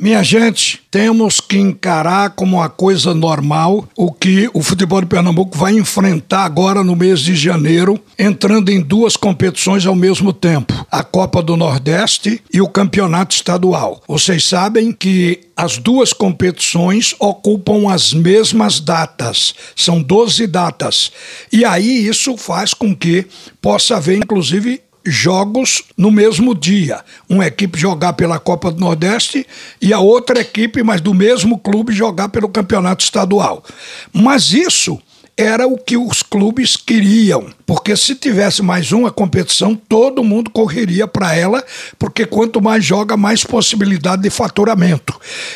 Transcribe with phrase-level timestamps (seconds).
[0.00, 5.58] Minha gente, temos que encarar como uma coisa normal o que o futebol de Pernambuco
[5.58, 11.02] vai enfrentar agora no mês de janeiro, entrando em duas competições ao mesmo tempo: a
[11.02, 14.00] Copa do Nordeste e o Campeonato Estadual.
[14.06, 21.10] Vocês sabem que as duas competições ocupam as mesmas datas, são 12 datas.
[21.52, 23.26] E aí isso faz com que
[23.60, 24.80] possa haver, inclusive,
[25.10, 27.04] jogos no mesmo dia.
[27.28, 29.46] Uma equipe jogar pela Copa do Nordeste
[29.80, 33.64] e a outra equipe, mas do mesmo clube, jogar pelo campeonato estadual.
[34.12, 35.00] Mas isso
[35.38, 41.06] era o que os clubes queriam, porque se tivesse mais uma competição, todo mundo correria
[41.06, 41.64] para ela,
[41.96, 45.14] porque quanto mais joga, mais possibilidade de faturamento.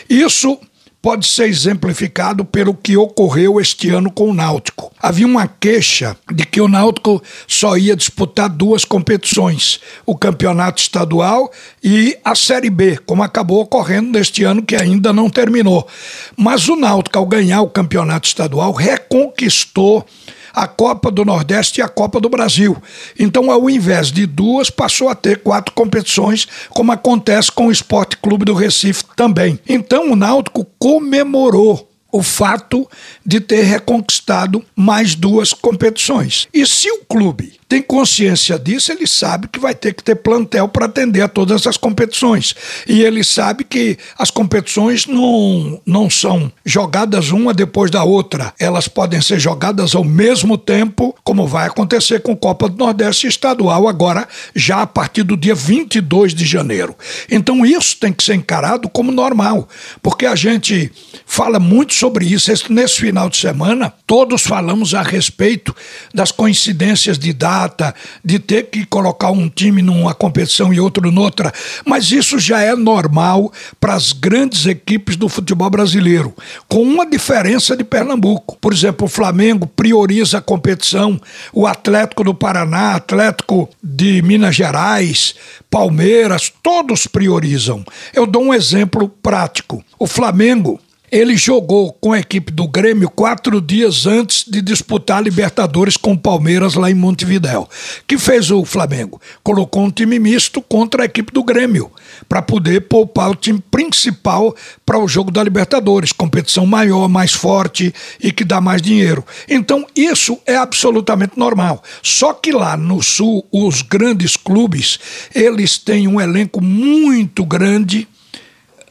[0.09, 0.57] Isso
[1.03, 4.93] pode ser exemplificado pelo que ocorreu este ano com o Náutico.
[5.03, 11.51] Havia uma queixa de que o Náutico só ia disputar duas competições, o Campeonato Estadual
[11.83, 15.89] e a Série B, como acabou ocorrendo neste ano que ainda não terminou.
[16.37, 20.07] Mas o Náutico, ao ganhar o Campeonato Estadual, reconquistou
[20.53, 22.77] a Copa do Nordeste e a Copa do Brasil.
[23.19, 28.17] Então, ao invés de duas, passou a ter quatro competições, como acontece com o Esporte
[28.17, 29.59] Clube do Recife também.
[29.69, 32.87] Então, o Náutico comemorou o fato
[33.25, 36.47] de ter reconquistado mais duas competições.
[36.53, 40.69] E se o clube tem consciência disso, ele sabe que vai ter que ter plantel
[40.69, 42.55] para atender a todas as competições.
[42.87, 48.53] E ele sabe que as competições não, não são jogadas uma depois da outra.
[48.61, 53.89] Elas podem ser jogadas ao mesmo tempo, como vai acontecer com Copa do Nordeste Estadual
[53.89, 56.95] agora, já a partir do dia 22 de janeiro.
[57.31, 59.67] Então isso tem que ser encarado como normal,
[60.03, 60.93] porque a gente
[61.25, 62.53] fala muito sobre isso.
[62.69, 65.75] Nesse final de semana, todos falamos a respeito
[66.13, 71.11] das coincidências de dados data, de ter que colocar um time numa competição e outro
[71.11, 71.53] noutra,
[71.85, 76.35] mas isso já é normal para as grandes equipes do futebol brasileiro,
[76.69, 78.57] com uma diferença de Pernambuco.
[78.61, 81.21] Por exemplo, o Flamengo prioriza a competição,
[81.53, 85.35] o Atlético do Paraná, Atlético de Minas Gerais,
[85.71, 87.85] Palmeiras, todos priorizam.
[88.13, 89.83] Eu dou um exemplo prático.
[89.99, 90.81] O Flamengo
[91.13, 96.15] ele jogou com a equipe do Grêmio quatro dias antes de disputar a Libertadores com
[96.15, 97.69] o Palmeiras lá em Montevidéu.
[98.07, 99.21] que fez o Flamengo?
[99.43, 101.93] Colocou um time misto contra a equipe do Grêmio,
[102.27, 104.57] para poder poupar o time principal
[104.87, 109.23] para o jogo da Libertadores, competição maior, mais forte e que dá mais dinheiro.
[109.47, 111.83] Então, isso é absolutamente normal.
[112.03, 114.99] Só que lá no Sul, os grandes clubes,
[115.35, 118.09] eles têm um elenco muito grande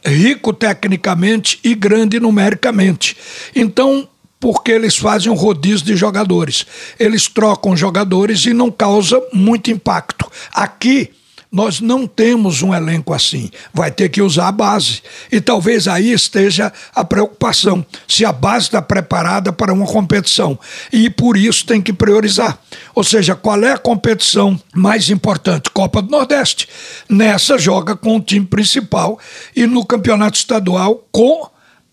[0.04, 3.16] rico tecnicamente e grande numericamente.
[3.54, 4.08] Então,
[4.40, 6.66] porque eles fazem um rodízio de jogadores.
[6.98, 10.30] Eles trocam jogadores e não causa muito impacto.
[10.52, 11.10] Aqui
[11.52, 13.50] nós não temos um elenco assim.
[13.74, 15.02] Vai ter que usar a base.
[15.30, 17.84] E talvez aí esteja a preocupação.
[18.08, 20.58] Se a base está preparada para uma competição.
[20.90, 22.58] E por isso tem que priorizar.
[22.94, 25.70] Ou seja, qual é a competição mais importante?
[25.70, 26.66] Copa do Nordeste.
[27.06, 29.18] Nessa joga com o time principal
[29.54, 31.50] e no campeonato estadual com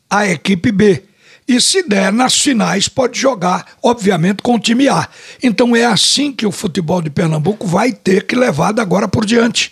[0.09, 1.08] a equipe B
[1.49, 5.09] e se der nas finais pode jogar, obviamente, com o time A.
[5.41, 9.25] Então é assim que o futebol de Pernambuco vai ter que levar da agora por
[9.25, 9.71] diante.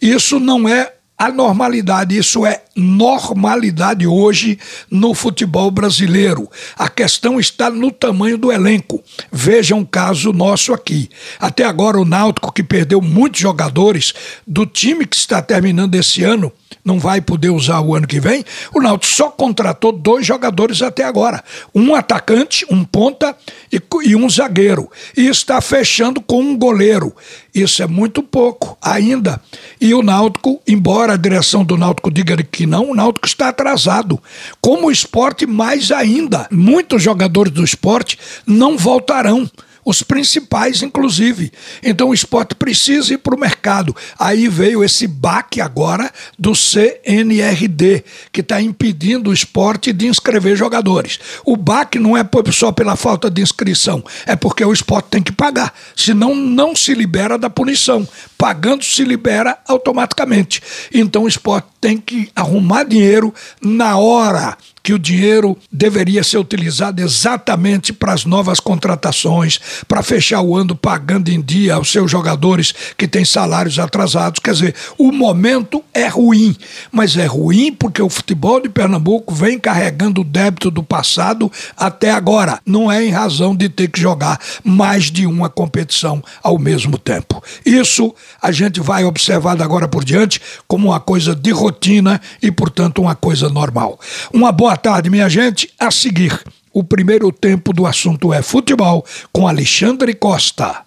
[0.00, 4.58] Isso não é a normalidade, isso é normalidade hoje
[4.90, 6.50] no futebol brasileiro.
[6.76, 9.02] A questão está no tamanho do elenco.
[9.32, 11.08] Veja um caso nosso aqui.
[11.40, 14.12] Até agora o Náutico que perdeu muitos jogadores
[14.46, 16.52] do time que está terminando esse ano,
[16.84, 18.44] não vai poder usar o ano que vem.
[18.74, 21.42] O Náutico só contratou dois jogadores até agora,
[21.74, 23.34] um atacante, um ponta
[23.72, 24.88] e, e um zagueiro.
[25.16, 27.14] E está fechando com um goleiro.
[27.56, 29.40] Isso é muito pouco ainda.
[29.80, 34.22] E o Náutico, embora a direção do Náutico diga que não, o Náutico está atrasado.
[34.60, 36.46] Como o esporte, mais ainda.
[36.50, 39.50] Muitos jogadores do esporte não voltarão
[39.86, 41.52] os principais, inclusive.
[41.80, 43.94] Então o esporte precisa ir para o mercado.
[44.18, 48.02] Aí veio esse baque agora do CNRD,
[48.32, 51.20] que está impedindo o esporte de inscrever jogadores.
[51.44, 55.30] O baque não é só pela falta de inscrição, é porque o esporte tem que
[55.30, 58.06] pagar, senão não se libera da punição.
[58.36, 60.60] Pagando se libera automaticamente.
[60.92, 63.32] Então o esporte tem que arrumar dinheiro
[63.62, 70.40] na hora que o dinheiro deveria ser utilizado exatamente para as novas contratações, para fechar
[70.42, 74.38] o ano pagando em dia aos seus jogadores que têm salários atrasados.
[74.38, 76.54] Quer dizer, o momento é ruim,
[76.92, 82.12] mas é ruim porque o futebol de Pernambuco vem carregando o débito do passado até
[82.12, 82.60] agora.
[82.64, 87.42] Não é em razão de ter que jogar mais de uma competição ao mesmo tempo.
[87.64, 93.02] Isso a gente vai observar agora por diante como uma coisa de rotina e, portanto,
[93.02, 93.98] uma coisa normal.
[94.32, 95.70] Uma boa tarde, minha gente.
[95.78, 96.38] A seguir,
[96.72, 100.84] o primeiro tempo do assunto é futebol com Alexandre Costa.